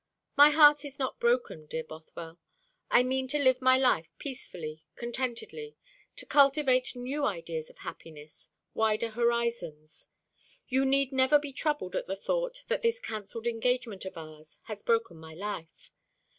[0.35, 2.39] My heart is not broken, dear Bothwell;
[2.89, 5.75] I mean to live my life peacefully, contentedly;
[6.15, 10.07] to cultivate new ideas of happiness, wider horizons.
[10.67, 14.81] You need never be troubled at the thought that this cancelled engagement of ours has
[14.81, 15.91] broken my life.